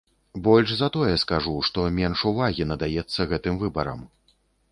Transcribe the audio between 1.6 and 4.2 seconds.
што менш увагі надаецца гэтым выбарам.